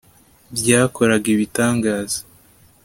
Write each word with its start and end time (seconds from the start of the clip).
Byakoraga 0.55 1.27
ibitangaza 1.35 2.19